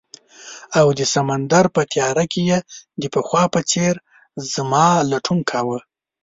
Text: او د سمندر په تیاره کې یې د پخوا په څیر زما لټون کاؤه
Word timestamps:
او 0.79 0.87
د 0.99 1.01
سمندر 1.13 1.65
په 1.75 1.81
تیاره 1.91 2.25
کې 2.31 2.41
یې 2.49 2.59
د 3.01 3.03
پخوا 3.13 3.43
په 3.53 3.59
څیر 3.69 3.93
زما 4.53 4.85
لټون 5.11 5.39
کاؤه 5.51 5.79